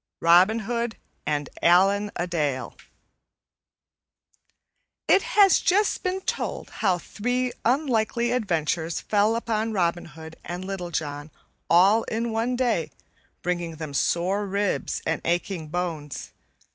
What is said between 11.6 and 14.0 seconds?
all in one day bringing them